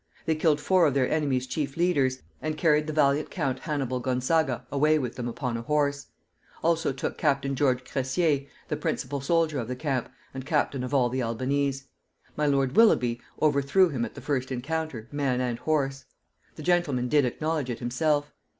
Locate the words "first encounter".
14.21-15.07